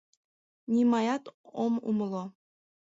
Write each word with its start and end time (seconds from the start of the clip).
Нимаят 0.73 1.23
ом 1.63 1.73
умыло... 1.89 2.25